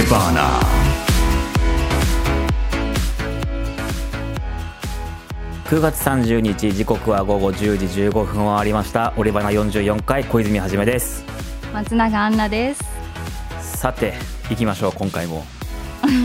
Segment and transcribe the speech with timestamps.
[0.00, 0.48] Orevana
[5.66, 9.12] 9月30日時刻は午後10時15分をありました。
[9.18, 11.22] オリバナ44回小泉はじめです。
[11.74, 12.82] 松永アンナです。
[13.60, 14.14] さて
[14.48, 15.44] 行きましょう今回も。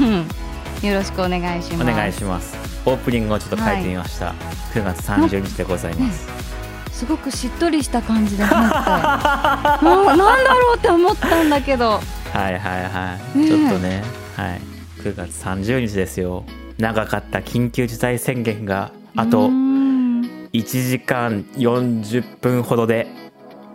[0.81, 1.91] よろしくお願いします。
[1.91, 2.55] お願いします。
[2.85, 4.33] オープニングをちょっと変えてみました、
[4.73, 6.29] 9月30日でございます。
[6.93, 9.83] すごくしっとりした感じで入って。
[9.83, 11.99] もうなんだろうって思ったんだけど
[12.35, 14.03] はいはいはい、ねえちょっとね
[14.35, 14.61] はい。
[14.99, 16.43] 9月30日ですよ。
[16.77, 20.21] 長かった緊急事態宣言があうとーん。
[20.51, 23.07] 1時間40分ほどで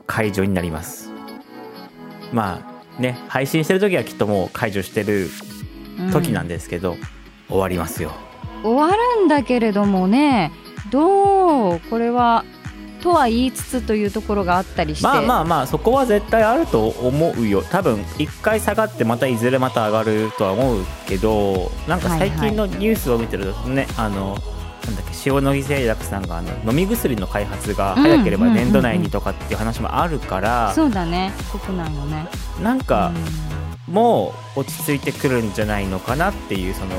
[0.07, 1.11] 解除になります。
[2.35, 2.61] ま
[2.99, 5.31] あね配信してる時はきっともう解除してる
[6.13, 6.97] 時なんですけど、
[7.49, 8.13] 終わりますよ。
[8.63, 10.53] 終わるんだけれどもね
[10.91, 12.45] どうこれは
[13.03, 15.05] とは言いつつというところがあったりして。
[15.05, 17.63] まあまあまあそこは絶対あると思うよ。
[17.63, 24.39] 多分一回下がってまたいずれまた上がるとは思うけどなんか最近のニュースを見てるとね、あの
[24.87, 31.33] なんだっけ塩野義製薬さんがあの飲み薬の開発が早ければ年度内にとかっていう話もあるから、そうだね。
[31.65, 32.27] 国内のね。
[32.63, 33.13] なんか
[33.89, 36.95] うもう落ち着いてくるんじゃないのかなっていうその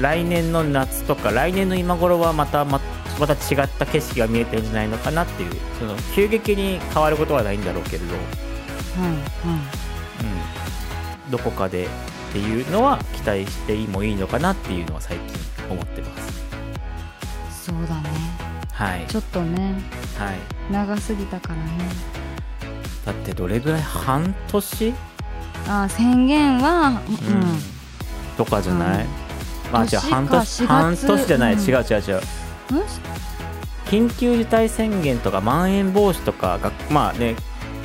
[0.00, 2.80] 来年の夏とか来年の今頃はまたま
[3.18, 8.18] また違った景色が見えてるんじゃないのかなっていうその急激に変わることはないんだろうけれど、んうん、
[11.30, 11.88] どこかでっ
[12.32, 15.38] ていうのは期待してもいいのかなっていうのは最近
[15.70, 16.44] 思ってます。
[16.44, 16.50] うん
[17.52, 18.08] そうだね。
[18.72, 19.74] はい、ちょっとね
[20.18, 20.38] はい、
[20.72, 21.62] 長すぎたからね。
[23.04, 23.82] だってどれぐらい？
[23.82, 24.94] 半年、
[25.68, 27.16] あ宣言はうん、
[28.36, 29.10] とかじゃない、うん。
[29.10, 29.19] ま
[29.72, 30.66] あじゃあ年か半年4月。
[30.66, 31.60] 半年じゃない、うん。
[31.60, 32.20] 違う違う違う。
[32.72, 32.82] うん？
[33.86, 37.34] 緊急事態宣言とかまん延防止とかがまあね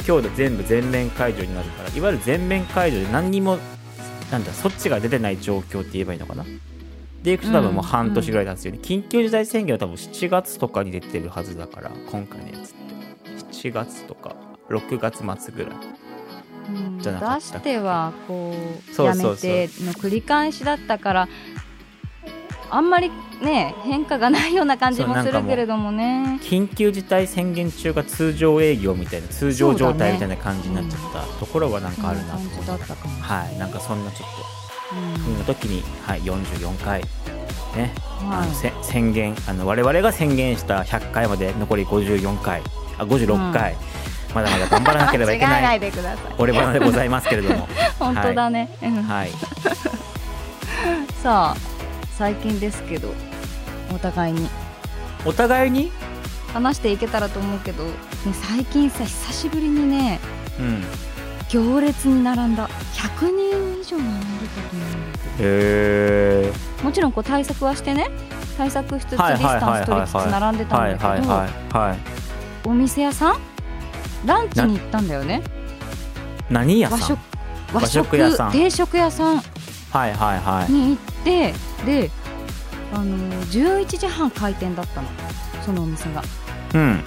[0.07, 3.57] 今日で全部全面解除になるからいわゆる全面解除で何にも
[4.31, 6.45] なんだそっちが出てない状況って言えばいいのかな。
[7.23, 12.85] でいくと多分もう半年ぐらい経つよね、緊急事態宣言は多分7月とかに出てるはずだから今回のやつって。
[13.51, 14.35] 7月とか
[14.69, 15.75] 6月末ぐらい。
[17.01, 17.09] 出
[17.41, 19.03] してはこう。
[19.03, 21.27] やめての繰り返しだったから
[22.69, 23.11] あんまり
[23.41, 26.39] ね変化がないような感じもするけれどもね。
[26.41, 34.29] 緊急事態宣言中が通常営業みたいな通常状態みたいな感じになっちゃったところはなんかあるなと思ったかもはいなんかそんなちょっ
[34.93, 35.13] うん。
[35.13, 37.01] とそんな時に、はい、44回
[37.75, 37.93] ね。
[38.21, 38.47] あはい。
[38.47, 42.61] のせ宣言あの我々が宣言した100回まで残り54回。
[42.97, 43.75] あ56回、
[44.33, 46.17] まだまだ頑張らなければいけな ないいでください。
[46.37, 47.67] 俺花でございますけれども。
[47.99, 49.31] 本当だね、うんはい。
[51.21, 51.74] さあ
[52.17, 53.13] 最近ですけど
[53.93, 54.49] お互いに。
[55.25, 55.91] お互いに？
[56.53, 57.91] 話していけたらと思うけど、ね、
[58.33, 60.19] 最近さ久しぶりにね
[60.59, 60.83] うん。
[61.49, 62.69] 行列に並んだ。
[62.93, 65.33] 100人以上並んでたと思うんだけど。
[65.39, 66.53] へえ
[66.83, 68.09] もちろんこう対策はしてね。
[68.57, 71.21] 対策しつつデはいィスタンス取りつつ並んでたんだけ
[72.65, 73.37] ど、お店屋さん？
[74.25, 75.43] ランチに行ったんだよね。
[76.49, 76.99] 何屋さん？
[76.99, 77.19] 和食
[77.73, 78.51] 和食屋さん。
[78.53, 79.37] 定食屋さん。
[79.37, 80.71] はいはいはい。
[80.71, 81.53] に行って
[81.85, 82.09] で
[82.93, 85.07] あの11時半開店だったの。
[85.65, 86.23] そのお店が。
[86.75, 87.03] うん。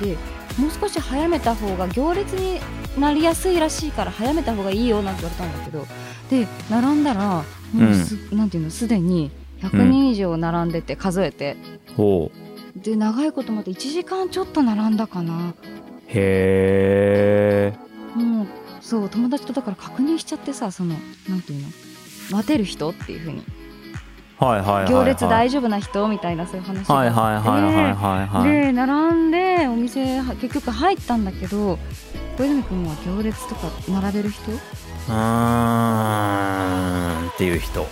[0.00, 0.16] で
[0.58, 2.60] もう少し早めた方が行列に
[3.00, 5.86] なりやすいらしいから早めた方がいいよなんて言われたんだけど。
[6.30, 9.30] で並んだらもうす、なんていうのすでに
[9.60, 11.56] 100人以上並んでて数えて、
[11.96, 12.78] ほう。
[12.78, 15.54] で長いこと待って1時間ちょっと並んだかな。
[16.08, 18.46] へえもう
[18.80, 20.94] そう友達とだから確認しちゃってさその
[21.28, 21.68] なんていうの
[22.30, 23.42] 待てる人っていうふうに。
[24.38, 24.92] はいはいはいはい。
[24.92, 26.94] 行列大丈夫な人みたいなそういう話が。
[26.94, 31.78] はいはいはいはいはいはいで並んでお店は結局入ったんだけど
[32.36, 37.86] 小泉君は行列とか並べる人うーんっていう人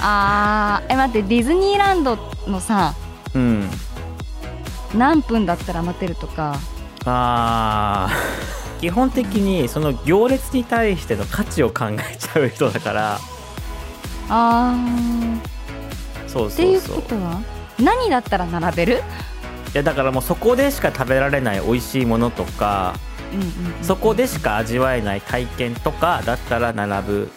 [0.00, 2.94] あーえ待ってディズニーランドのさ
[3.34, 3.68] うん
[4.94, 6.56] 何分だったら待てるとか
[7.04, 13.18] あー基本的にその行列に対しての価値を考えちゃう人だから。
[14.28, 16.28] あー。
[16.28, 16.80] そうっていう。
[16.80, 17.40] そうそうことは
[17.78, 18.98] 何だったら並べる、い
[19.74, 22.94] やだからもうそこでしか食べられない美味しいものとか
[23.82, 27.30] そこでしか味わえない体験とかだったら並ぶ。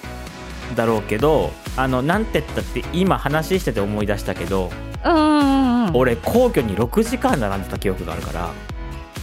[0.75, 4.71] だろうけどあのなんて言ったって今話してて思い出したけど、
[5.03, 5.97] うんうんうんうん。
[5.97, 8.49] 俺皇居に6時間並んでた記憶があるから。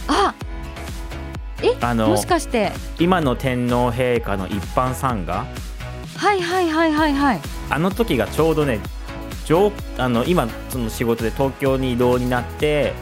[0.07, 0.35] あ
[1.81, 2.71] あのもしかして？
[2.99, 5.45] 今の天皇陛下の一般参賀？
[6.17, 7.39] はいはいはいはいはい。
[7.69, 8.79] あの時がちょうどね
[9.45, 12.93] 上あの今その仕事で東京に移動になって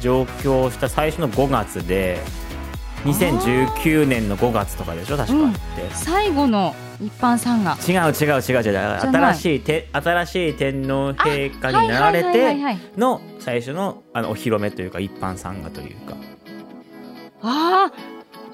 [0.00, 2.20] 上京した最初の5月で
[3.04, 5.16] 2019年の5月とかでしょ？
[5.16, 5.60] 確かうんって、
[5.92, 7.76] 最後の一般参賀。
[7.86, 9.00] 違う違う違う違う。
[9.00, 12.78] 新しいて新しい天皇陛下になられてはい。
[12.96, 16.16] の最初のあのお披露目というか一般参賀というか
[17.42, 17.90] あ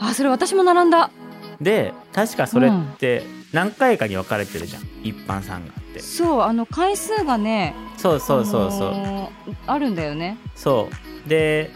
[0.00, 0.04] ー。
[0.06, 1.10] あそれ私も並んだ。
[1.60, 3.22] で確かそれって
[3.52, 4.82] 何回かに分かれてるじゃん。
[5.02, 6.00] 一般参賀って。
[6.00, 10.36] そうあの回数がねそうそうそうそう、あのーあるんだよね。
[10.56, 10.88] そ
[11.26, 11.28] う。
[11.28, 11.70] で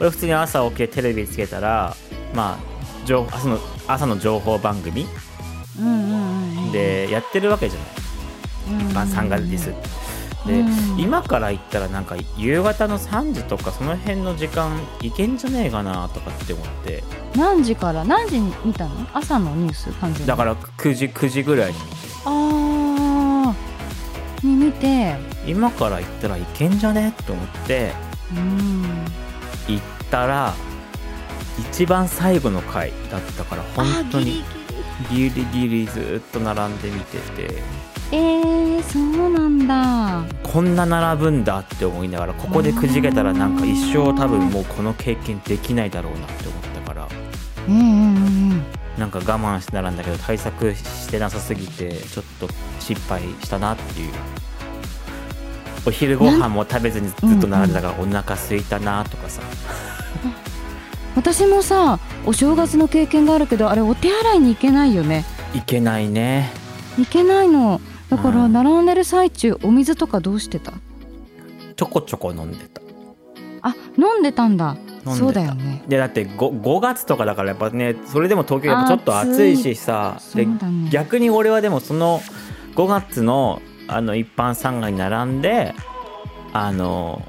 [0.00, 1.94] 俺普通に朝起きてテレビつけたら
[2.34, 5.06] まあ情朝の朝の情報番組
[5.78, 6.72] うんうんうんうん。
[6.72, 7.88] でやってるわけじゃない。
[8.84, 9.74] 一般参賀ですで、
[10.46, 10.98] うん。
[10.98, 17.04] 今から行ったらなんか夕方の3時とかその辺の時間行けんじゃねえかなとかって思って。
[17.36, 18.04] 何時から？
[18.04, 19.06] 何時に見たの？
[19.12, 19.90] 朝のニュース。
[20.00, 21.96] 完全にだから9時9時ぐらいに見て。
[22.24, 24.46] あー。
[24.46, 25.16] に見て。
[25.46, 27.92] 今から行ったらいけんじゃねと思って。
[28.34, 29.04] うん。
[29.68, 30.54] 行ったら
[31.70, 34.42] 一番最後の回だったから本当に
[35.10, 35.86] ギリギリ。
[35.86, 37.62] ずっと並んで見てて。
[38.10, 38.41] えー、
[38.80, 40.22] そうなんだ。
[40.44, 47.08] こんな並ぶんだって思いながらここでくじけたらなんか一生多分もうこの経験できないだろうなって思ったから。
[47.68, 47.92] うんうんうん
[48.52, 48.64] うん。
[48.98, 52.48] なんか我慢して並んだけど対策してなさすぎてちょっと
[52.78, 54.12] 失敗したなっていう。
[55.84, 59.42] お昼ご飯も食べずにずっと並んでたからお腹空いたなとかさ、
[61.16, 65.24] 私もさお正月の経験があるけどあれお手洗いに行けないよね。
[65.54, 66.52] いけないね。
[66.96, 67.80] 行けないの
[68.16, 68.52] だからうん。
[68.52, 70.72] 並んでる最中お水とかどうしてた？
[71.76, 72.80] ちょこちょこ飲んでた。
[73.62, 74.76] あ飲んでたんだ。
[75.04, 75.82] そうだよね。
[75.88, 80.46] でだって 5, 5月とかだからやっぱねそれでも東京やっぱちょっと暑いしさね。
[80.90, 82.20] 逆に俺はでもその
[82.76, 85.74] 5月のあの一般参賀に並んで
[86.52, 87.22] あの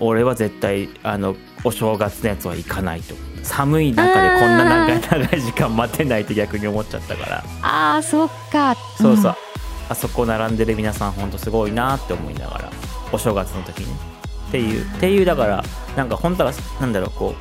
[0.00, 1.34] 俺は絶対あの
[1.64, 3.14] お正月のやつは行かないと。
[3.42, 7.44] 寒い中でこんな長い長い時間待てないって逆に思っちゃったから。
[7.62, 8.74] あーそっか。
[8.98, 9.34] そうそう、ん
[9.88, 12.70] あそこ並んでる皆さんほんとすごいなって思いながら
[13.12, 13.94] お正月の時に。
[14.48, 15.62] っていうっていうだから
[15.96, 17.34] なんか本当はなんだろうこ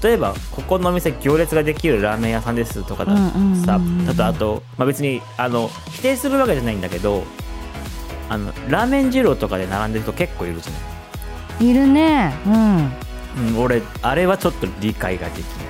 [0.00, 3.64] う例えばここのお店行列ができるラーメン屋さんですとかだうんうんうんうん。
[3.64, 7.24] さあとあと、まあ、別にあの否定するわけじゃないんだけど
[8.28, 11.70] あのラーメン二郎とかで並んでる人結構いるじゃない。
[11.70, 12.32] いるね。
[12.46, 15.66] うん、俺あれはちょっと理解ができない。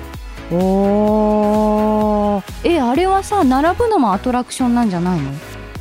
[0.51, 2.75] うんおー。
[2.75, 5.31] えあれはさ並ぶのもアトラクションなんじゃないの？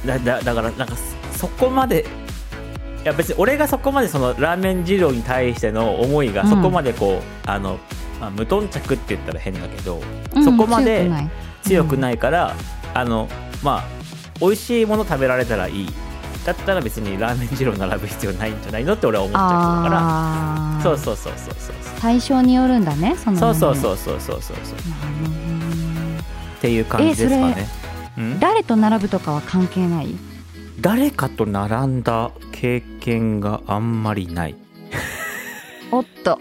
[0.07, 0.97] だだだからなんか
[1.33, 2.07] そそこまで
[3.03, 6.49] いや別に俺がそこまでそのラーメン二郎に対しての思いがうん。
[6.51, 7.79] そこまでこう、あの、
[8.21, 10.01] まあ、無頓着って言ったら変だけど、
[10.35, 11.09] うんそこまで
[11.63, 12.19] 強くない。
[12.19, 12.55] から、
[12.95, 13.29] あの
[13.63, 13.85] まあ
[14.41, 15.89] 美味しいもの食べられたらいい。
[16.45, 20.83] だったら別にラーメン二郎並ぶ必要ないんじゃないのって俺は思っちゃうから。
[20.83, 21.75] そうそうそうそうそう。
[22.01, 24.79] 対象によるんだねそのそうそううそうそうそうそうそう。
[26.59, 27.69] っていう感じですかね。
[28.41, 30.15] 誰と並ぶとかは関係ない？
[30.81, 34.57] 誰かと並んだ経験があんまりない。
[35.91, 36.39] おっと。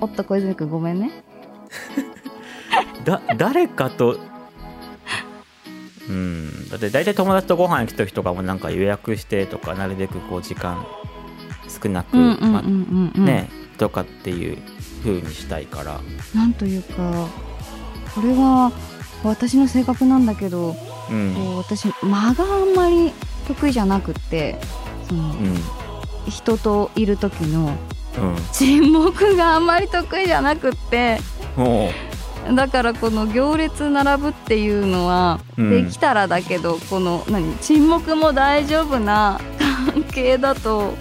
[0.00, 1.10] おっと小泉君ごめんね。
[3.04, 4.18] だ誰かと
[6.08, 6.68] うん。
[6.68, 10.86] だって大体友達とご飯行く時とかもなんか予約してとかなるべくこう時間
[11.82, 13.48] 少なく、ね
[13.78, 14.58] とかっていう
[15.02, 16.00] 風にしたいから。
[16.34, 17.28] なんというか
[18.14, 18.70] これは
[19.28, 20.76] 私の性格なんだけど、
[21.10, 21.34] うん。
[21.34, 23.12] こう私間があんまり
[23.46, 24.58] 得意じゃなくって
[25.08, 25.56] その、うん。
[26.28, 27.76] 人といる時の
[28.18, 28.36] うん。
[28.52, 31.18] 沈黙があんまり得意じゃなくって
[31.56, 31.90] も
[32.54, 35.70] だからこの行列並ぶっていうのは、うん。
[35.84, 39.40] できたらだけどこの何沈黙も大丈夫な
[39.86, 40.94] 関係だと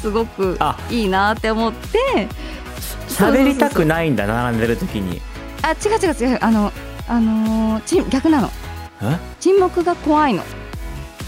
[0.00, 0.78] すごくあ。
[0.90, 5.20] いいなって思ってう喋りたくないんだ並んでる時に。
[5.62, 6.38] あ違う違う違う。
[6.40, 6.72] あの
[7.08, 8.50] あのーち逆なの。
[9.02, 9.18] え？
[9.40, 10.42] 沈黙が怖いの。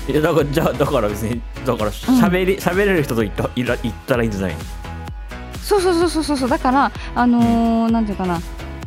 [0.08, 4.58] いやだからじゃあだから別にだから喋り喋、れる人と言ったいら言ったらいいんじゃないの？
[5.62, 8.40] そうそうそうそうそうだからあのーなんていうかな。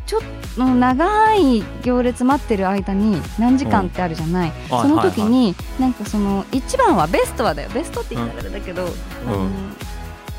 [0.06, 0.20] ちょっ
[0.54, 4.68] と長い行列待ってる間に何時間ってあるじゃない、うん。
[4.68, 7.70] その時はいになんかその一番はベストはだよ。
[7.72, 8.82] ベストって言ったらだけど、
[9.26, 9.48] あの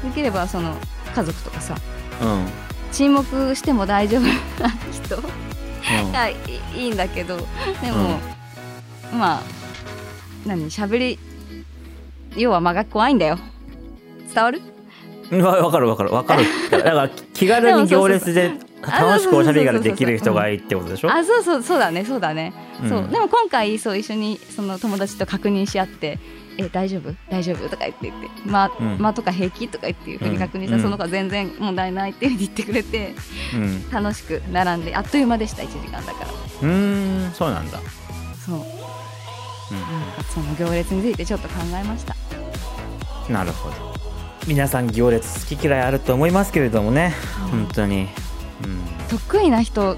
[0.03, 0.75] できればその
[1.15, 1.75] 家族とかさ
[2.21, 2.47] うんうん。
[2.91, 4.29] 沈黙しても大丈夫な
[4.91, 5.17] 人
[6.11, 6.35] がい
[6.75, 7.43] いいんだけどで
[7.91, 8.19] も、
[9.13, 9.41] まあ
[10.45, 11.19] 何喋り
[12.35, 13.39] 要は間が怖いんだよ。
[14.33, 14.61] 伝わる？
[15.31, 15.41] うん。
[15.41, 16.09] わ分かる分かる。
[16.09, 16.43] 分かる。
[16.71, 18.51] だから気軽に行列で
[18.81, 21.11] 楽しくおしゃべりができる人がいいってことでしょ？
[21.11, 22.85] あそうそうそうだねそうだね、う。
[22.85, 22.89] ん。
[22.89, 26.19] そうでも今回そう一緒にその友達と確認し合って
[26.57, 27.13] 「え大丈夫？
[27.29, 28.97] 大丈夫?」とか言って言って「まうん。
[28.99, 30.83] まとか平気?」とか言っていうふうに確認したら、うん。
[30.83, 33.15] その子は全然問題ないっていうふうに言ってくれて
[33.53, 33.89] うん。
[33.89, 36.27] 楽しく並んであっという間でした1時間だから。
[36.27, 37.79] うーんそうなんだ。
[38.45, 38.61] そう。
[40.33, 42.15] その行列についてちょっと考えました。
[43.29, 43.75] なるほど。
[44.47, 47.13] 皆さん行列好き嫌いあると思いますけれどもね、
[47.49, 48.07] 本当に、
[48.63, 49.97] うん、得意な人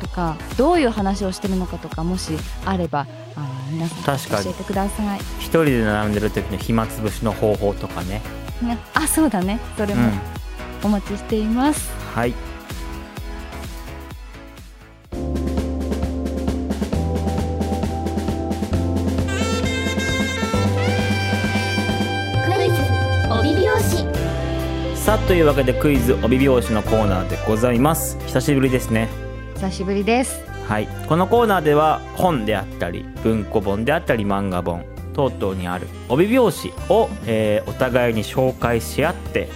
[0.00, 2.30] とかどういう話をしてるのかとかもし
[2.64, 3.08] あれば
[3.70, 4.44] 皆さん確かに。
[4.44, 5.20] 教えてください。
[5.38, 8.20] 一人で並んでる時の暇つぶしの方法とかね、
[8.62, 9.58] ねあそうだね。
[9.76, 10.20] それもうん、
[10.84, 12.32] お待ちしています、はい。
[12.32, 12.36] ク
[22.64, 22.76] イズ
[23.30, 28.18] 帯拍子さあというわけでクイズ帯拍子のコーナーでございます。
[28.26, 29.08] 久しぶりですね。
[29.54, 30.88] 久しぶりですはい。
[31.08, 34.84] このコーナーでは本であったり文庫本であったり漫画本
[35.14, 39.48] 等々にある帯拍子を、えーお互いに紹介し合って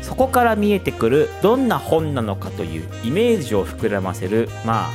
[0.00, 4.90] そこから見えてくるどんな本なのかというイメージを膨らませるまあ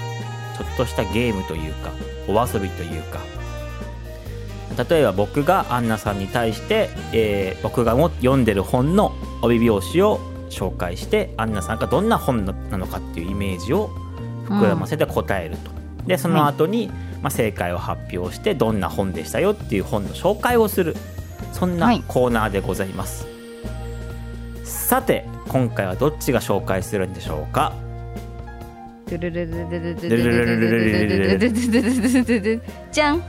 [0.57, 1.91] ちょっとしたゲームというか
[2.27, 3.19] お遊びというか。
[4.89, 10.19] 例えば僕がアンナさんに対して、えー僕がも読んでる本の帯拍子を
[10.49, 13.91] 紹介してアンナさんがどんな本なのかっていうイメージを
[14.53, 15.71] 膨らませて答えると、
[16.07, 16.91] でその後に、
[17.21, 20.95] まあ、正解を発表してどんな本でしたよっていう本の紹介をする
[21.51, 22.03] そんはない。
[22.07, 23.27] コーナーでございます、
[24.63, 27.73] さて今回はどっちが紹介するんでしょうか？
[32.91, 33.21] じゃん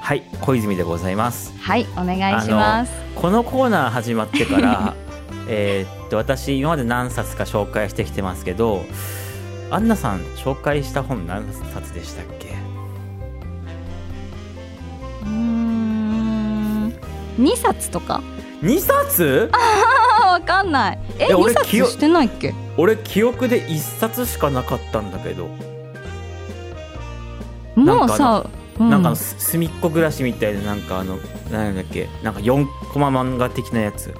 [0.00, 4.94] はい小泉でございますはいお願いしますこのコーナー始まってから
[5.48, 8.82] えーっと私今まで何冊か紹介してきてますけど
[9.70, 12.48] アンナさん紹介した本何冊でしたっけ？
[15.22, 16.94] うーん。
[17.38, 18.22] 2冊とか。
[18.62, 19.50] 2冊？
[19.52, 20.98] あわかんない。
[21.18, 22.54] ええ俺2冊してないっけ？
[22.76, 25.48] 俺記憶で1冊しかなかったんだけど、
[27.76, 28.46] もうさ
[28.78, 28.90] うん。
[28.90, 31.18] なんかあのす隅っこ暮らしみたいななんかあの
[31.50, 32.08] 何だっけ？
[32.22, 34.14] なんか4コマ漫画的なやつ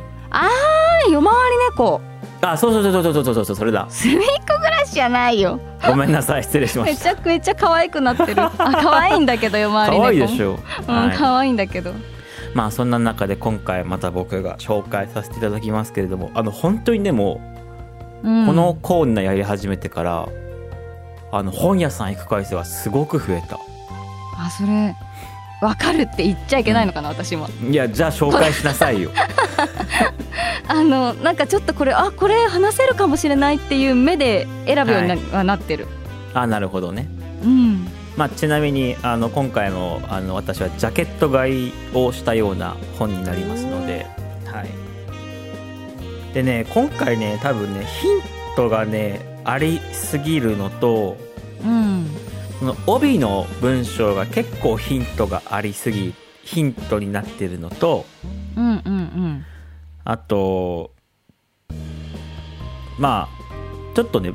[1.11, 2.01] 夜回り猫。
[2.41, 3.87] あそうそうそうそうそうそうそうそれだ。
[3.91, 4.25] すみっこ
[4.59, 5.61] 暮らしじゃないよ。
[5.87, 7.05] ごめんなさい失礼しまめした。
[7.05, 8.43] ちゃくちゃ可愛くなってる。
[8.43, 10.03] あ可愛いんだけど夜回り猫。
[10.03, 11.17] 可愛いでしょ、うんはい。
[11.17, 11.93] 可愛いんだけど。
[12.55, 17.41] まあそんな中で今回また僕が紹介させていただきますけれどもあの本当にでも
[18.23, 18.47] うん。
[18.47, 20.29] このコーナーやり始めてから、
[21.31, 23.59] あの本屋さん行く回数はすごく増えた。
[24.37, 24.95] あそれ
[25.61, 27.49] わかるって言っちゃいけないのかな、私も。
[27.69, 29.11] いやじゃあ紹介しなさいよ
[30.67, 35.87] あのなんかちょっとこれあこれ話せるかもしれないっていう目で選ぶようにな,、はなってる。
[36.35, 37.09] あなるほどね。
[37.43, 37.89] うん。
[38.17, 44.07] まあ、ちなみにあの今回もあの私はジャケット買いをしたような本になりますので、
[44.45, 48.21] はい、でね今回ね多分ねヒン
[48.57, 51.17] トがねありすぎるのと
[51.65, 52.07] うん。
[52.59, 58.05] その帯の文章が結構ヒントがありすぎヒントになってるのと
[58.57, 59.45] うんうんうん
[60.11, 60.93] あと
[62.99, 64.33] まあちょっとね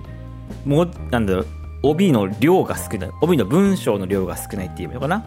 [0.65, 1.47] もうなんだろう
[1.81, 5.25] 帯の量が少ない帯の文章の量が少ないって言えばいいのかな？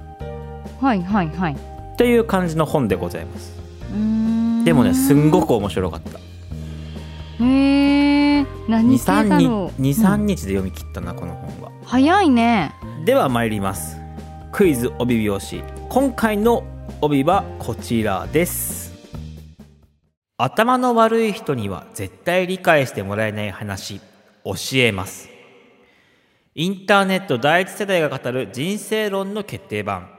[0.80, 1.56] はいはいはい。
[1.98, 3.56] という感じの本でございます。
[4.64, 6.20] でもねすんごく面白かった。
[7.44, 10.26] へえ何系だ23日ろう23うん。
[10.26, 11.72] 日で読み切ったなこの本は。
[11.84, 12.72] 早いね。
[13.04, 13.98] では参ります。
[14.52, 15.60] クイズ帯拍子。
[15.88, 16.62] 今回の
[17.00, 18.85] 帯はこちらです
[20.38, 24.00] 頭の悪い人には絶対理解してもらえない話
[24.44, 25.30] 教えます。
[26.54, 30.10] インターネット第一世代が語る人生論の決定版。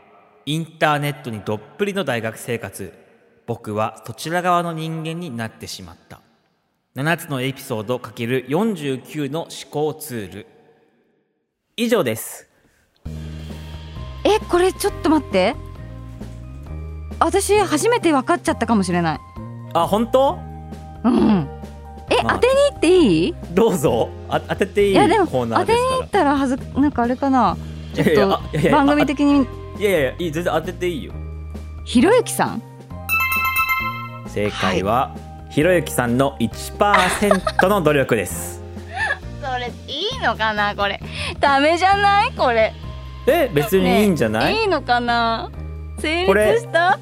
[0.45, 2.93] インターネットにどっぷりの大学生活。
[3.45, 6.21] 僕はそちら側の人間になってしまった。
[6.95, 10.47] 7つのエピソード ×49 の思考ツール。
[11.75, 12.47] 以上です。
[14.23, 15.55] えこれちょっと待って。
[17.19, 19.26] 私初めて分かっちゃったかもしれない。
[19.81, 20.39] あ本当？
[21.03, 21.47] うん。
[22.09, 22.33] え、まあ。
[22.35, 23.35] 当てに行っていい？
[23.51, 24.09] どうぞ。
[24.29, 27.57] あ当てていいいやでもコーナー当てに行ったらはずなんかあれかな？
[27.93, 28.07] ちょっ
[28.61, 29.45] と番組的に。
[29.45, 31.13] らいやいやいやいい全然当てていいよ。
[31.85, 32.61] ひろゆきさん？
[34.27, 35.15] 正解は、
[35.49, 38.61] ひろゆきさんの1%の努力です。
[39.41, 40.75] それいいのかな？
[40.75, 40.99] これ。
[41.39, 42.31] ダメじゃない？
[42.33, 42.73] これ。
[43.27, 45.49] え別にいいんじゃない、ねいいのかな？
[45.99, 46.97] 成立した？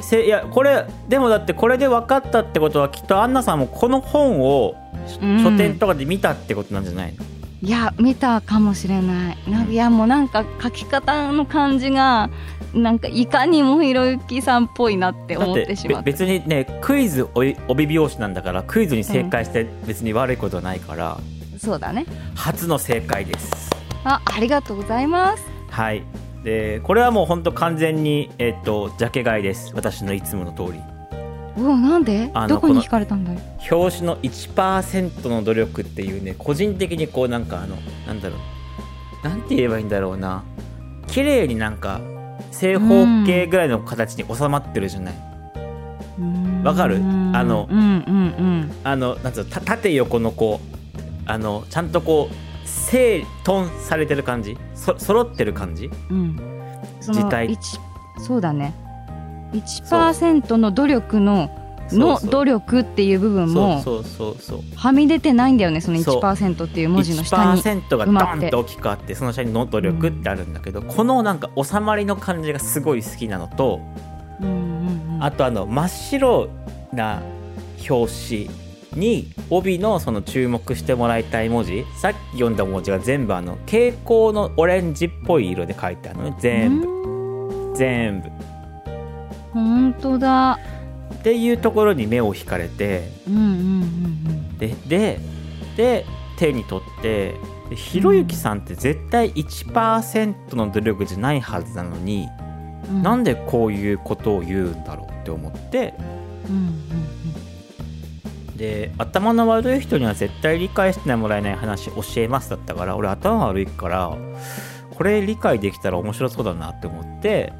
[0.00, 4.74] せいやこれでもだってこれで分かったってことはきっとアンナさんもこの本を
[5.06, 5.42] しうん。
[5.42, 7.24] 書店とかで見たってことなんじゃないの、
[7.62, 9.50] いや見たかもしれない。
[9.50, 12.30] ないやもうなんか書き方の感じが
[12.74, 21.18] なんかいかにもひろゆきさんっぽいなって思っててしまってべ別にねクイズ帯帯拍子なんだからクイズに正解して別に悪いことはないから、
[21.58, 22.04] そうだね。
[22.34, 23.70] 初の正解です。
[24.04, 25.44] あありがとうございます。
[25.70, 26.02] はい
[26.46, 29.72] でこれはもう本当完全に、えっとジャケ買いです。
[29.74, 30.80] 私のいつもの通り。
[31.56, 32.30] うわなんで？
[32.34, 37.74] あのどこに惹かれたんだよ表紙の1%の努力っていうね個人的にこうなんかあの
[38.06, 38.36] なんだろ
[39.24, 39.26] う。
[39.26, 40.44] なんて言えばいいんだろうな。
[41.08, 42.00] 綺麗になんか
[42.52, 45.14] 正方形ぐらいの形に収まってるじゃない、
[46.62, 46.98] わかる？
[46.98, 48.72] あのうんうん。
[48.84, 50.76] あのなんつうのた縦横のこう
[51.26, 52.45] あのちゃんとこう
[52.76, 54.56] 整頓されてる感じ？
[54.74, 55.90] そ揃ってる感じ？
[56.10, 56.16] うん。
[56.16, 56.40] うん
[57.00, 57.52] その字体。
[57.52, 57.80] 一
[58.18, 58.74] そうだね。
[59.52, 61.50] 1%の努力の
[61.92, 66.20] の努力っていう部分もそうそうそうはみ出てないんだよねそのそう。
[66.20, 67.62] 1%っていう文字の下に。
[67.62, 73.80] 1%がドンと大きくあってその下に「の努力」ってあるんだけど、このなんか収まりの感じがすごい好きなのと
[74.40, 75.22] うんうんうん。
[75.22, 76.48] あとあの真っ白
[76.92, 77.22] な
[77.88, 78.65] 表紙
[78.96, 86.36] に帯のその注目してもらいたい文字さっき読んだ文字が全部あの蛍光のオレンジっぽい色で書いてあるのね。
[86.40, 86.86] 全部。
[86.86, 88.30] 部全部。
[89.52, 90.58] 本当だ。
[91.14, 95.20] っていうところに目を引かれてうんうんうんでで
[95.76, 96.04] で
[96.38, 97.34] 手に取って
[97.70, 102.28] でひろゆきさんって絶対1%の努力じゃないはずなのに、
[102.88, 103.02] うん。
[103.02, 105.94] なんでこういうことを言うんだろうって思って
[106.48, 106.85] うん
[108.56, 114.16] で頭の悪い人には絶対理解してもらえない話教えますだったから俺頭悪いから
[114.94, 117.52] これ理解できたら面白そうだなって思って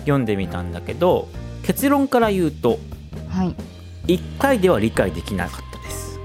[0.00, 1.28] 読んでみたんだけど
[1.62, 2.78] 結論から言うと
[3.28, 3.54] はい。
[4.06, 6.18] 1回では理解できなかったです。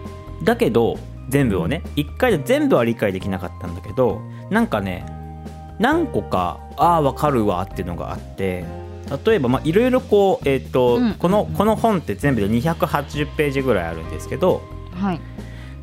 [0.43, 0.97] だけど
[1.29, 5.05] 全部をね1回で全部は理解できなかったんだけどなんかね
[5.79, 8.65] 何個かああわかるわっていうのがあって
[9.25, 11.13] 例えばまあいろいろこうえっ、と、うん。
[11.15, 14.61] このこの本って全部で280ページぐらいあるんですけど
[14.93, 15.21] はい。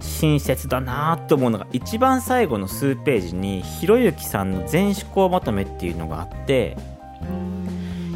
[0.00, 6.76] 親切だなと思うのが一番最後の数ページにひろゆきさんの全思考まとめっていうのがあって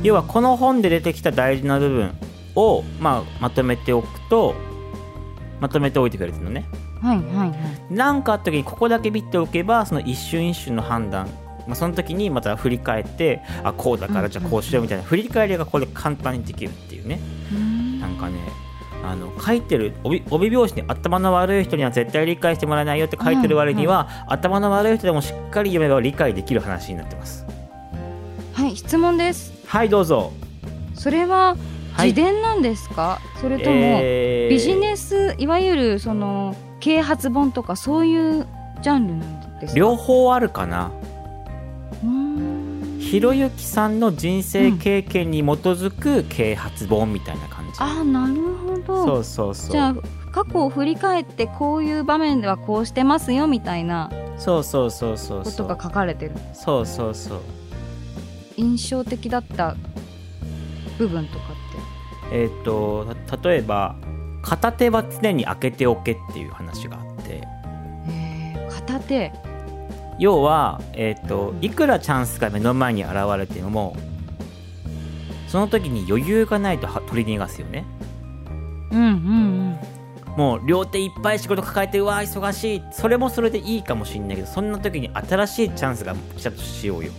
[0.03, 2.15] 要はこの本で出てきた大事な部分
[2.55, 4.55] を、まあ、まとめておくと
[5.61, 6.65] まとめておいてくれてるのね。
[7.01, 7.53] はいはいはい。
[7.89, 11.29] 何かあった時にここだけ見ておけばその一瞬一瞬の判断、
[11.67, 17.21] まあ、その時にまた振り返ってあこうだからじゃあこうしようみたいな振り返りがこれ簡単にできるっていうね。
[17.53, 18.01] うん。
[18.01, 18.39] なんかね
[19.05, 27.45] あの書いてる帯帯表紙に頭の悪い人には絶対理解してもらえないよって書いてる割には、頭の悪い人でもしっかり読めば理解できる話になってます。
[28.53, 29.53] はい質問です。
[29.67, 30.33] はいどうぞ。
[30.95, 31.57] それは
[31.95, 32.11] はい。
[32.11, 34.55] 自伝なんですか、それとも、えー。
[34.55, 38.47] ビジネスいわゆるその啓発本とかそういう
[38.83, 39.79] ジャンルなんですか？
[39.79, 40.93] 両方あるかな
[43.13, 49.05] ひろゆきさんの人生経験に基づく啓発本みたいな感じ、あなるほど。
[49.05, 49.71] そうそうそう。
[49.71, 49.95] じゃあ
[50.31, 56.33] 過去を振り返ってこういう場面ではこうしてますよみたいなそうそうそうそうことがそう書かれてる。
[56.55, 57.41] そうそうそう。
[58.57, 59.77] 印象的だった
[60.97, 62.35] 部分とかって？
[62.35, 63.95] えっ、とた例えば
[64.41, 67.43] 片手は常に開けておけっていう話があって。
[68.09, 69.33] えー片手
[70.19, 73.97] 要は、えっといくらチャンスが目の前に現れても
[75.49, 77.85] その時に余裕がないとは取り逃がすよね。
[78.91, 79.77] うんうん
[80.37, 82.83] もう両手いっぱい仕事抱えてうわー忙しい。
[82.91, 87.13] それもそれでいいかもしんないけどそんな時に新しいチャンスが来たとしようよ。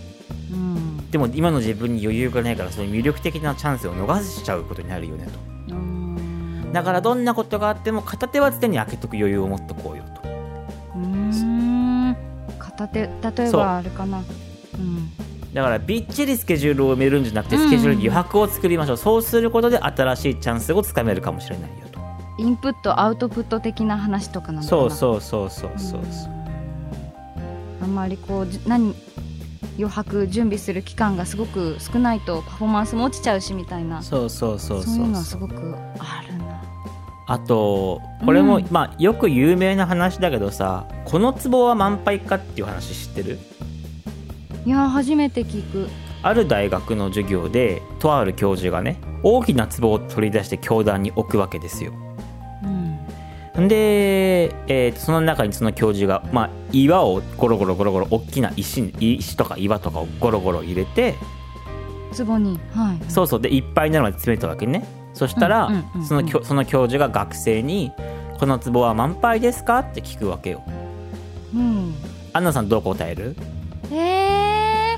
[0.52, 0.76] うん。
[0.76, 5.30] うんでも今の自分に余裕がないからその魅力的なチャンスを逃しちゃうことになるよねと。
[5.74, 6.72] うーん。
[6.72, 10.28] だからどんなことがあっても片手は常に開けとく余裕を持っとこうよと
[12.78, 13.60] うーん片手例えそう。
[13.60, 14.18] ばあれかな。
[14.18, 14.22] う
[14.78, 15.10] ん。
[15.54, 22.00] だからびっちりスケジュールを埋めるんじゃなくてうんスケジュールに余白を作りましょう、そうすることで新しいチャンスをつかめるかもしれないよと。
[22.38, 24.68] インプットアウトプット的な話とかなのかな。
[24.68, 26.30] そうそうそうそうそうそう。
[27.82, 28.94] あんまりこうじ何
[29.76, 34.02] 余白準備する期間がすごく少ないとパフォーマンスも落ちちゃうしみたいな。
[34.02, 35.54] そうそうそうそういうのはすそうごく
[36.00, 36.43] あるな
[37.26, 43.38] あとこれも、うんまあよく有名な話だけどさこの壺は満杯かっていう話知ってる？
[44.66, 45.88] いやー初めて聞く。
[46.22, 51.92] ある大学の授業でとある教授がね大きな壺を取り出して教壇に置くわけですよ。
[53.56, 53.68] うん。
[53.68, 61.14] で、えーとその中にその教授が、まあ、岩をゴロゴロゴロゴロ大きな石に石とか岩とかをゴロゴロ入れて
[62.16, 62.58] 壺に。
[62.74, 63.10] はい。
[63.10, 63.40] そうそう。
[63.40, 64.84] でいっぱいになるまで詰めたわけね
[65.14, 66.06] そしたら、うんうんうんうん。
[66.06, 67.92] そのきょその教授が学生に
[68.38, 70.62] 「この壺は満杯ですか?」って聞くわけよ。
[71.54, 71.94] うん。
[72.32, 73.36] アンナさんどう答える？
[73.92, 74.96] え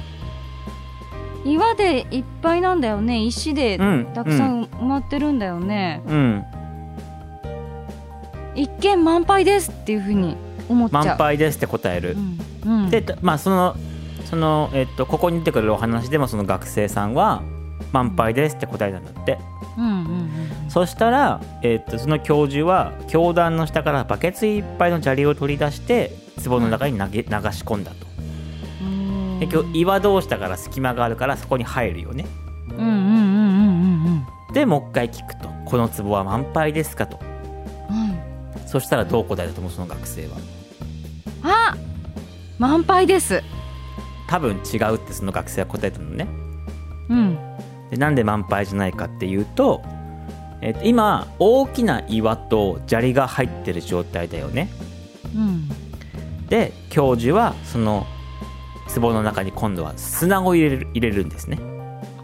[1.45, 3.23] ー、岩でいっぱいなんだよね。
[3.23, 6.45] 石でうんたくさん埋まってるんだよね、うん。
[8.55, 10.35] 一見満杯ですっていうふうに
[10.69, 11.05] 思っちゃう。
[11.05, 12.17] 満杯ですって答える、
[12.65, 13.77] うんうん、でまあその
[14.25, 17.43] その、えっと、ここに出てくるお話でもその学生さんは
[17.93, 19.39] 「満杯です」って答えたんだって。
[19.77, 19.96] うんうんうん
[20.77, 26.13] そしたら、えっと、その教授は教団の下からバケツいっぱいの砂利を取り出して
[26.45, 28.07] 壺の中に投げ流し込んだと。
[28.83, 29.39] うん。
[29.41, 32.27] 結局岩同士だから隙間があるからそこに入るよね。
[32.69, 37.19] うんうんうんうんうんでもう一回聞くと「この壺は満杯ですか?」と。
[37.89, 37.97] うん。
[37.97, 38.19] はい
[38.67, 40.37] そしたらどう答えたと思うその学生は。
[41.43, 41.75] あ
[42.59, 43.43] 満杯です。
[44.29, 46.29] 多分違うってその学生は答えたのね。
[47.09, 47.39] うん。
[47.91, 49.81] でなんで満杯じゃないかっていうと、
[50.61, 54.69] えっと今大きな岩と砂利が入ってる状態だよね。
[55.35, 55.69] うん。
[56.49, 58.07] で教授はその
[58.95, 61.59] 壺の中に今度は砂を入れる入れるんですね。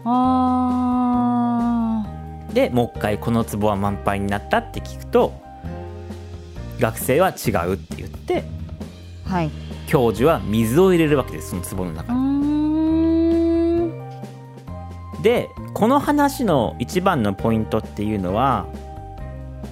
[0.05, 2.03] あ
[2.53, 5.33] でもう一回この壺は満杯になったって聞くと
[6.79, 9.51] 学生は違うって言ってーはい。
[9.87, 12.33] 教授は水を入れるわけですその壺のう中に
[15.21, 18.67] でこの話の一番のポイントっていうのは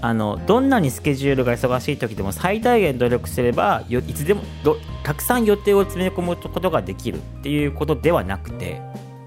[0.02, 8.82] あのどんなにスケジュールが忙しい時でも最大限努力すればよいつでもどたくさん予定を詰め込むことができるっていうことではなくて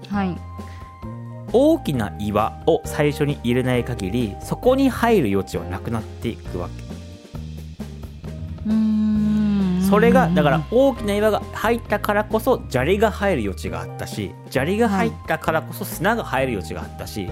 [0.09, 0.37] はい。
[1.53, 6.84] 大きな岩を最初に入れない限りそこに入る余地はなくなっていくわけ
[9.89, 17.29] それがだから大きな岩が入ったからこそ砂利が入る余地があったし砂利が入ったからこそ砂が入る余地があったし、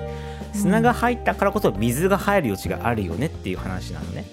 [0.53, 4.25] 砂が入ったからこそ水が入る余地があるよねっていう話なのね。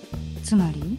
[0.42, 0.98] つまり？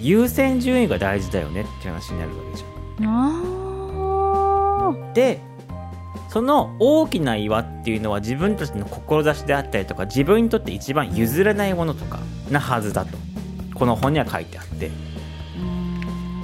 [0.00, 2.66] 優先順位が大事だよねって話になるわけじゃ
[3.06, 5.40] あんで
[6.28, 12.18] その大きな岩っていうのは自分たちの志であったりとか自分にとって一番譲れないものとか
[12.50, 13.16] なはずだと。
[13.74, 14.88] この本には書いてあって。
[14.88, 15.13] ー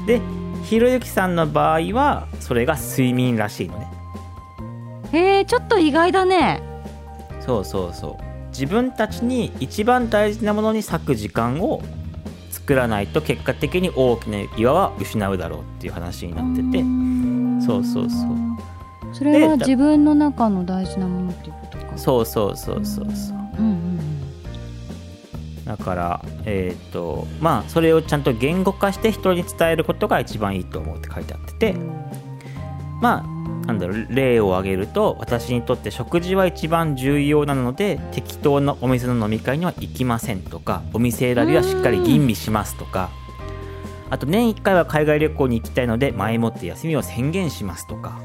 [0.06, 0.20] で
[0.64, 3.88] ひろゆきさんの場合はそれが睡眠らしいのね。
[5.12, 6.62] へえちょっと意外だね。
[7.40, 8.24] そうそうそう。
[8.50, 11.82] 自分たちに一番大事なものに割く時間を
[12.50, 16.84] 作らないと結果的に大きな岩は失うだろうっていう話になってて。
[17.66, 19.14] そうそうそう。
[19.14, 21.98] それはで自分の中の大事なものっていうことか。
[21.98, 23.39] そうそうそうそうそう
[25.70, 31.74] だからえっ、とまあそれをちゃんと言語化して人に伝えることが一番いいと思うって書いてあってて
[33.00, 43.08] まあなんだろう例を挙げると私にとって食事は一番重要なので適当なお店の飲み会には行きませんとかお店選びはしっかり吟味しますとか
[44.10, 48.20] あと年1回は海外旅行に行きたいので前もって休みを宣言しますとか。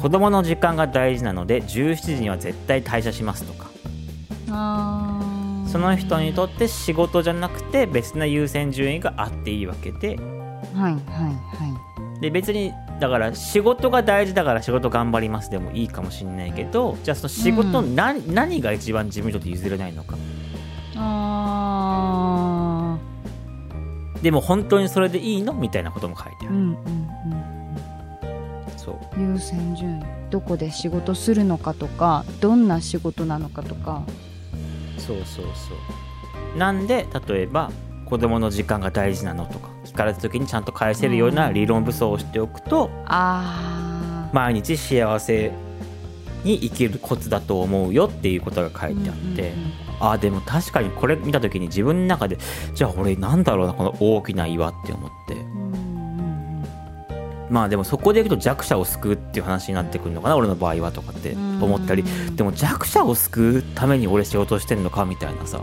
[0.00, 3.70] 子供の時間が大事なので17時には絶対退社しますとか
[5.74, 10.10] その人にとって仕事じゃなくて別な優先順位があっていいわけで。
[10.10, 10.20] はい
[10.76, 20.14] はいはで別にだから仕事が大事だから仕事頑張りますでもいいかもしれないけどじゃあその仕事のう何,、何が一番自分にとって譲れないのか。
[20.14, 20.18] い
[20.94, 22.18] あ
[24.22, 26.78] でも本当にそれでいいのみたいなことも書いてある、ーうんうん
[28.76, 29.32] そううん。
[29.34, 30.04] 優先順位。
[30.30, 34.04] どこで仕事するのかとかどんな仕事なのかとか
[35.06, 35.74] そうそうそ
[36.54, 36.58] う。
[36.58, 37.70] なんで例えば
[38.06, 44.34] 子供の時間が大事なのとか聞かれた時にちゃんと返せるような理論武装をしておくとあー。
[44.34, 45.52] 毎日幸せ
[46.44, 52.36] に生きるコツだと思うよっていうことが書いてあって、うんうんうんああでも確かにこれ見た時に自分の中で
[52.74, 55.34] じゃあ俺なんだろうなこの大きな岩って思って。
[55.34, 55.53] うんうん
[57.54, 62.02] まあでもそこでいくと弱者を救うっていう話になってくるのかな俺の場合はとかって思ったり。
[62.02, 65.60] うんでも弱者を救うために俺仕事してんのかみたいなさ。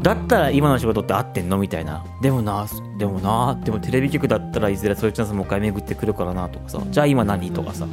[0.00, 2.04] だったら今の仕事って合ってんのみたいな。
[2.22, 6.80] でもなでもなでもテレビ局だったらいずれそういうチャンスもう一回巡ってくるからなとかさ。
[6.88, 7.88] じゃあ今何とかさ。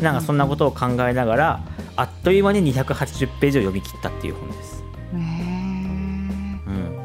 [0.00, 1.60] なんかそんなことを考えながら
[1.94, 4.82] あっという間に280ページを読み切ったっていう本です。
[5.14, 5.20] へー。
[5.20, 6.96] うん。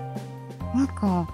[0.74, 1.30] なんか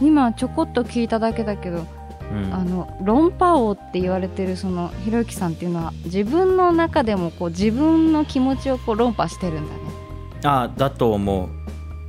[0.00, 1.86] 今ちょこっと聞いただけだけど、
[2.30, 9.80] うん、あの論破王って言われてるそのひろゆきさんっていうのは自分の中でもこう自分の気持ちをこう論破してるんだね。
[10.44, 11.48] あだと思う。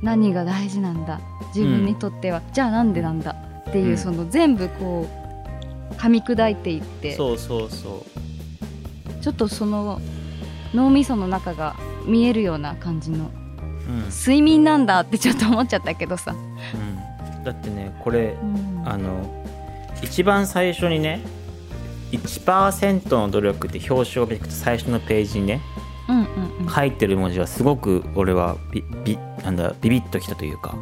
[0.02, 1.20] 何が大事なんだ。
[1.54, 3.36] 自分にとっては、じゃあなんでなんだ
[3.68, 3.98] っていう、うん。
[3.98, 5.06] その全部こ
[5.90, 7.14] う噛み砕いていって。
[7.14, 8.04] そうそうそ
[9.20, 10.00] ちょっとその
[10.72, 13.26] 脳みその中が見えるような感じの。
[13.26, 13.28] う。
[13.90, 14.08] うん。
[14.08, 18.82] 睡眠なんだってちょっと思っちゃったけどさ、うん、だってねこれうん。
[18.86, 19.39] あの
[20.02, 21.20] 一番最初にね
[22.12, 25.60] 1%の努力って表紙を見ていくと最初のページにね
[26.08, 26.24] うんうん
[26.60, 26.68] うん。
[26.68, 30.74] 書いてる文字はすごく俺はビビなんだビビッときたというか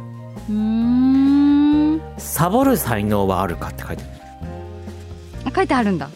[0.49, 4.11] うーん「サボる才能はあるか?」って書いてある。
[5.45, 6.09] あ書いてあるんだ。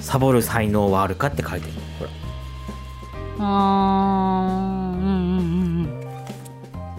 [0.00, 1.72] サボる才能はあるかって書いてる。
[1.98, 2.10] ほら。
[3.40, 5.12] あーうんうんう
[5.84, 5.88] ん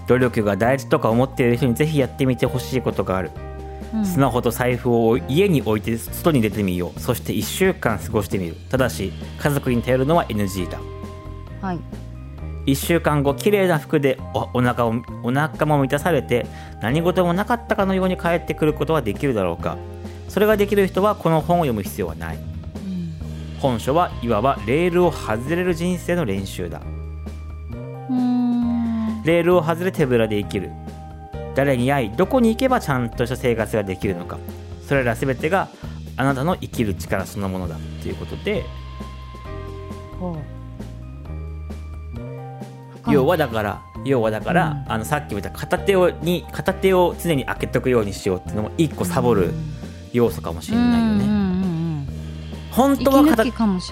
[0.07, 3.31] 努力が大事とか思っている人にぜひやってみてほしいことがある。
[3.35, 3.48] うん
[4.03, 6.99] スマホと財布を家に置いて外に出てみよう。
[6.99, 8.55] そして1週間過ごしてみる。
[8.69, 10.79] ただし家族に頼るのは NG だ。
[11.61, 11.79] はい。
[12.65, 16.45] 1週間後綺麗な服でおお腹をお腹も満たされて
[16.81, 19.77] 何事もなかったかのように帰ってくることはできるだろうか。
[20.27, 22.37] それができる人はこの本を読む必要はない。
[22.37, 23.13] うん。
[23.59, 26.81] 本書はいわばレールを外れる人生の練習だ。
[29.25, 30.71] レールを外れ手ぶらで生きる
[31.59, 34.39] 誰に会いどこに行けばちゃんとした生活ができるのか。
[34.87, 35.67] それら全てが
[36.15, 38.63] あなたの生きる力そのものだということで。
[40.21, 40.37] ほ
[43.07, 43.11] う。
[43.11, 44.91] 要はだから要はだから、うん。
[44.93, 49.51] あのさっきも言った片手をに片手を常に開けとくようにしようっていうのも一個サボる
[50.13, 51.35] 要素かもしれないよね、うんうんうんう
[52.03, 52.07] ん。
[52.71, 53.43] 本当は片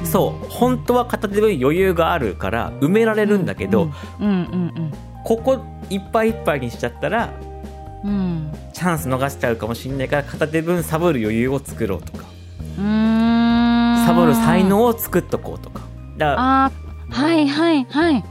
[0.05, 0.47] そう。
[0.49, 4.93] 本当は片手分余裕があるから埋められるんだけど、うんうん。
[5.25, 7.33] ここいっぱいいっぱいにしちゃったら
[8.07, 12.25] うんうんチャンス逃しちゃうかもしれないから片手分サボる余裕を作ろうとか。
[12.77, 15.81] サボる才能を作っとこうとか。
[16.17, 18.23] だあーはいはいはい。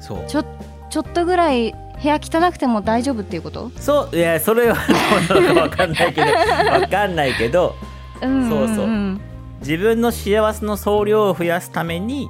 [0.00, 0.24] そう。
[0.28, 0.44] ちょ
[0.90, 3.70] ちょっとぐらい部屋汚くても大丈夫っていうこと？
[3.76, 4.76] そういやそれは
[5.28, 6.26] どうなのか分かんないけど
[6.80, 7.74] 分かんないけど。
[8.22, 8.68] うんそう。
[8.68, 9.20] そうん。
[9.60, 12.28] 自分の幸せの総量を増やすために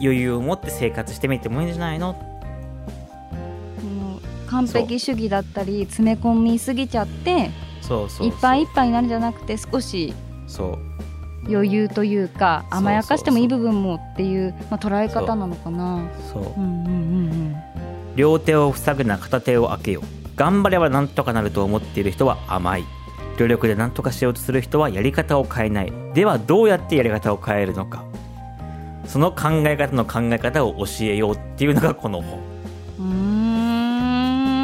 [0.00, 2.16] 余裕を持って生活してみてもいいんじゃないの？
[4.54, 10.14] 完璧主義だったり詰め込みすぎちゃってそうそういっぱいいっぱいになるんじゃなくて少し
[10.46, 10.78] そう。
[11.46, 16.08] 余裕というか甘やかしてもいい部分もっていう、まあ、捉え方なのかな。
[16.32, 16.42] そう。
[16.42, 17.56] うんうんうん
[18.16, 20.02] 両手を塞ぐな片手を開けよ
[20.36, 22.84] 頑張ればなんとかなると思っている人は甘い。
[23.38, 25.92] 努力で何とかしようとする人はやり方を変えない。
[26.14, 28.04] ではどうやってやり方を変えるのか。
[29.06, 32.53] その考え方の考え方を教えようっていうのがこの本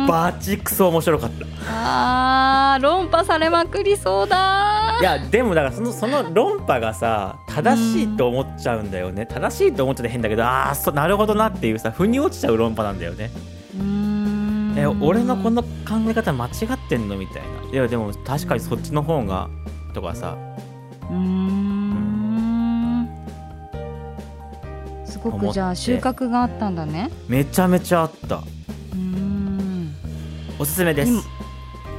[0.06, 1.46] バチクソ面白かった。
[1.68, 4.98] あー論破されまくりそうだ。
[5.00, 9.26] いやでもだからそのその論破がさ正しいと思っちゃうんだよね。
[9.26, 13.30] 正しいと思っちゃって変だけどああそうなるほどなっていうさ腑に落ちちゃう論破なんだよね。
[14.76, 15.68] え俺のこの考
[16.08, 17.48] え方間違ってんのみたいな。
[17.72, 19.48] いやでも確かにそっちの方が
[19.94, 20.36] とかさ。
[21.10, 21.80] うーん。
[25.04, 27.10] すごくじゃあ収穫があったんだね。
[27.28, 28.36] めちゃめちゃあった。
[28.36, 29.29] うーん
[30.60, 31.26] おすすめです。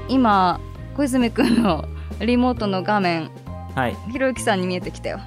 [0.07, 0.59] 今
[0.95, 1.83] 小泉くんの
[2.19, 3.31] リモートの画面
[3.73, 3.97] はい。
[4.11, 5.19] ひろゆきさんに見えてきたよ。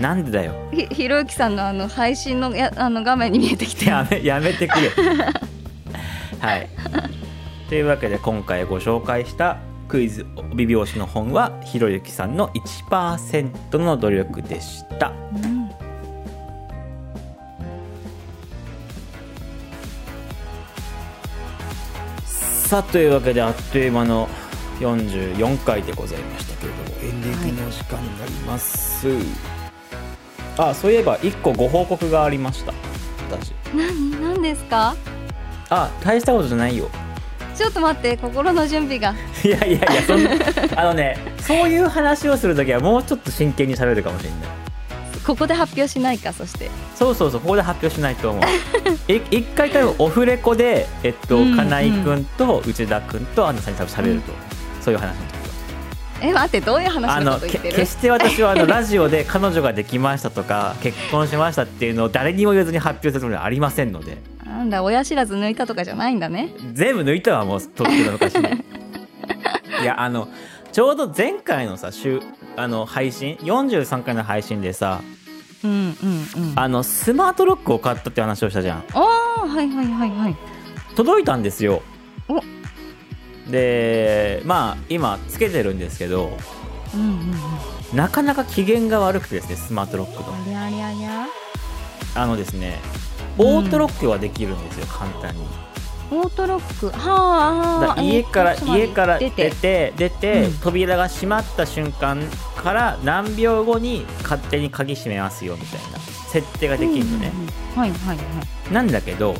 [0.00, 0.54] なんでだよ。
[0.72, 3.84] ひひろゆきさんのあの配信のやあの画面に見えてきた。
[3.84, 4.90] よやめやめてくれ。
[6.40, 6.68] はい。
[7.68, 15.12] というわけで今回ご紹介したクイズ帯拍子の本はひろゆきさんの1%の努力でした
[22.70, 24.28] さあというわけであっという間の
[24.78, 29.08] 44回でございましたけれどもエンディングの時間になります、
[30.56, 32.72] あそういえば1個ご報告がありました。
[33.28, 33.52] 私。
[33.74, 34.20] 何？
[34.22, 34.94] 何ですか？
[35.68, 36.88] あ大したことじゃないよ。
[37.56, 39.16] ちょっと待って心の準備が。
[39.42, 40.30] いやいやいやそんな
[40.76, 44.38] あのねそういう話をするときはもうちょっと真剣に喋るかもしれない
[45.26, 46.70] ここで発表しないかそして。
[46.94, 48.42] そうそうそうここで発表しないと思う。
[49.12, 54.32] い一回多分オフレコでえっと、うん金井君と内田君とアンナさんに多分喋ると。
[54.32, 54.44] 思う、
[54.82, 55.40] そういう話の時は
[56.22, 57.76] え待ってどういうあ話のこと言ってる？
[57.76, 64.18] 決して私はあの ラジオで彼女ができましたとか結婚しましたっていうのを誰にも言わずに発表するつもりはありませんので。
[64.44, 66.50] なんだ親知らず抜いたとかじゃないんだね。
[66.74, 68.48] 全部抜いたわもうとっくの昔に。
[69.82, 70.28] いやあの
[70.72, 72.20] ちょうど前回のさ週
[72.56, 75.00] あの配信43回の配信でさ
[75.62, 76.52] うんうんうん。
[76.56, 78.84] あのスマートロックを買ったって話をしたじゃん。
[78.92, 79.00] あ
[79.44, 80.36] あはいはいはいはい。
[80.96, 81.82] 届いたんですよ。
[82.28, 82.40] お。
[83.50, 86.30] でまあ今つけてるんですけど
[86.94, 87.08] うんうん
[87.90, 87.96] うん。
[87.96, 91.26] なかなか機嫌が悪くてですねスマートロックのありゃりゃりゃ。
[92.14, 92.78] あのですね
[93.38, 95.46] うんオートロックはできるんですよ、簡単に
[96.10, 96.88] オートロック。
[96.90, 99.92] はあ家から、えー、家から出て。
[99.96, 102.22] 出て、うん、扉が閉まった瞬間
[102.62, 105.98] から何秒後に勝手に鍵閉めますよみたいな。
[106.30, 107.48] 設定ができるのね、うんうん、
[107.80, 108.22] はいはいは
[108.70, 108.72] い。
[108.72, 109.34] なんだけど、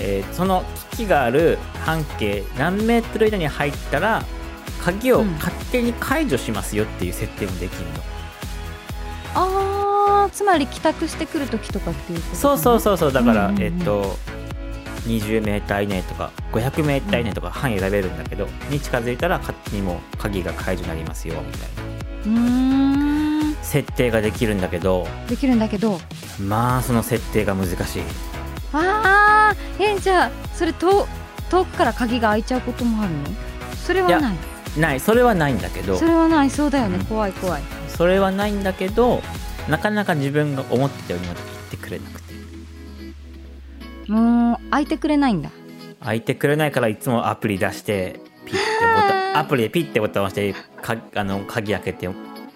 [0.00, 4.24] えー、その機器がある半径何メートル以内に入ったら
[4.82, 7.96] 鍵を勝手に解除しますよっていう設定もできるの、うん、
[10.22, 13.12] ああつまり帰宅してくる時とかっていうことそうそうそうそう。
[13.12, 14.16] だから、うんうんうん、えっ、ー、と
[15.06, 23.56] 20m 以内とか 500m 以内とか範囲選べるんだけど、に近づいたら勝手にも鍵が解除になりますよみたいな。
[23.62, 25.98] 設定ができるんだけどできるんだけど。
[26.40, 28.02] まあその設定が難しい。
[28.72, 29.96] あー。
[29.96, 31.06] えじゃあそれと
[31.50, 33.24] 遠くから鍵が開いちゃうこともあるの？
[33.76, 34.36] それはない。
[34.78, 35.00] ない。
[35.00, 35.96] それはないんだけど。
[35.96, 36.50] それはない。
[36.50, 37.62] そうだよね、うん、怖い怖い。
[37.88, 39.22] それはないんだけど
[39.68, 41.36] なかなか自分が思ってたようになっ
[41.70, 42.10] てくれな
[44.08, 45.50] もう開いてくれないんだ。
[46.04, 48.60] 開いてくれないからいつもアプリ出してピッて
[48.94, 52.08] ボタンアプリでピッてボタンを押してかあの鍵開けて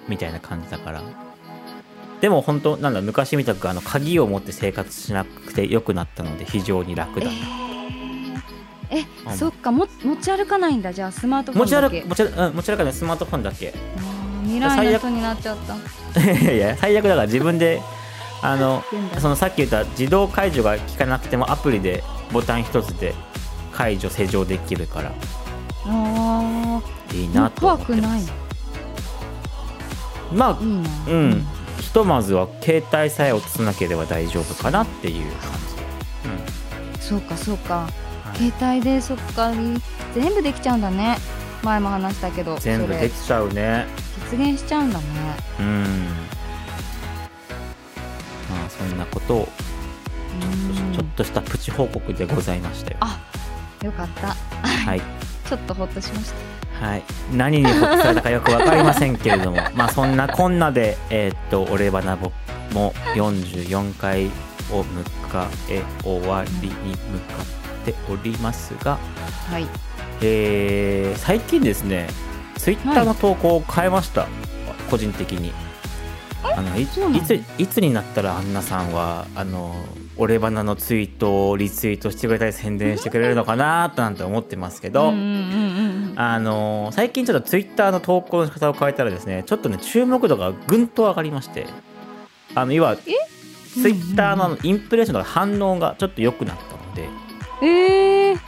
[0.08, 1.02] みたいな感じだから。
[2.20, 7.32] でも本当なんだ昔みたくあの鍵を持って生活しなくてよくなったので非常に楽だな、
[8.90, 9.36] えうん。
[9.36, 10.92] そっかも持ち歩かないんだ。
[10.92, 12.02] じゃあスマートフォ持ちンだけ。
[12.02, 13.74] 持ち歩く、うん、持ち歩かないスマートフォンだけ。
[14.42, 15.58] 未来の人になっちゃっ
[16.12, 16.52] た。
[16.52, 17.80] いや最悪だから自分で
[18.42, 18.82] あの
[19.18, 23.14] そのさっき言った自動解除が効かなくてもアプリでボタン一つで
[23.72, 25.12] 解除施錠できるから。
[25.86, 28.32] あいいーなと思って怖くないます
[30.32, 30.90] まあいいな。
[31.08, 31.46] うん、
[31.80, 35.50] ひとまずは携帯さえ落とさなければ大丈夫かなっていう感
[36.98, 37.74] じ、そうかそうか。
[37.78, 37.90] は
[38.34, 38.50] い。
[38.50, 39.52] 携帯でそっか。
[40.14, 41.16] 全部できちゃうんだね。
[41.62, 43.86] 前も話したけど全部できちゃうね。
[44.30, 45.04] 実現しちゃうんだね。
[45.58, 46.06] うん
[48.50, 49.48] まあそんなことを
[50.42, 52.96] うんちょっとしたプチ報告でございましたよ。
[53.00, 53.18] あ
[53.82, 54.28] よかった。
[54.62, 55.00] はい。
[55.48, 56.32] ちょっとほっとしまし
[56.80, 59.58] はい、何にホッとされたかよく分かりませんけれども。
[59.74, 62.32] まあそんなこんなでえーっと「俺ばなぼ」
[62.72, 64.26] も44回
[64.70, 68.98] を迎え終わりに向かっておりますが、
[69.48, 69.66] たはい。
[70.22, 72.08] えー最近ですね
[72.56, 74.26] ツイッターの投稿を変えました、
[74.90, 75.52] 個人的に
[76.42, 79.74] あのいついつになったらアンナさんはあの
[80.16, 91.66] 俺バナのツイートをリツイートしてくれたり宣伝してくれるのかなとなんて思ってますけど、あのー最近ちょっとツイッターの投稿の仕方を変えたらですねちょっとね注目度がぐんと上がりまして
[92.54, 97.08] あの要はツイッターのインプレッションとか反応がちょっと良くなったので、
[97.62, 98.38] えー、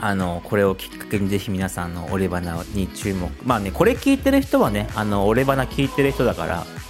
[0.00, 3.30] あのこれをきっかけにぜひ皆さんのオレバナに注目。
[3.44, 6.81] まあねこれ聞いてる人はねあのオレバナ聞いてる人だからうん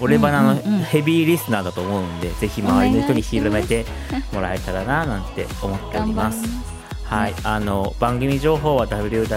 [0.00, 0.54] オレバナの
[0.84, 3.84] ヘビーリスナーだと思うんで、ぜひ周りの人に広めて
[4.32, 6.44] もらえたらななんて思っております。
[7.04, 9.34] はい、あの番組情報は www.bana.jp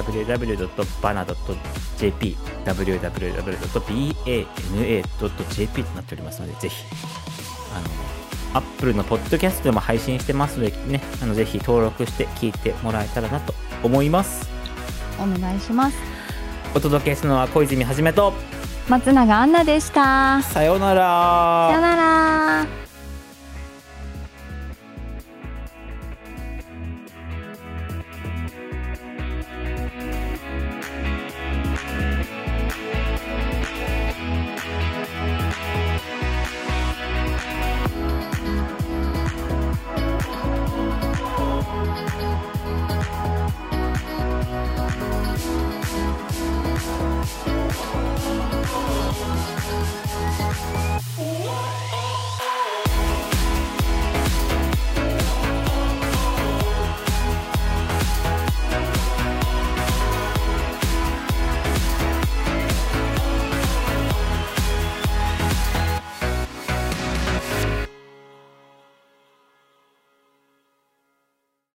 [2.66, 3.84] www.bana.jp
[5.84, 6.86] となっておりますのでぜひ
[7.74, 7.82] あ
[8.54, 14.48] の Apple のポッドキャストでも配信してますのでねあのぜひ登録して聞いてもらえたらなと思います。
[15.20, 15.98] お願いします。
[16.76, 18.34] お届けするのは小泉はじめと
[18.90, 20.42] 松永アンナでした。
[20.42, 21.70] さようなら。
[21.70, 22.66] さよなら